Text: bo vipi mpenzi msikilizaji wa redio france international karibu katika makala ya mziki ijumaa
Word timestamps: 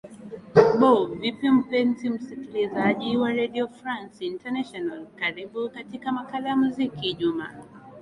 bo 0.79 1.05
vipi 1.05 1.49
mpenzi 1.51 2.09
msikilizaji 2.09 3.17
wa 3.17 3.31
redio 3.31 3.67
france 3.67 4.25
international 4.25 5.07
karibu 5.15 5.69
katika 5.69 6.11
makala 6.11 6.49
ya 6.49 6.55
mziki 6.55 7.09
ijumaa 7.09 7.63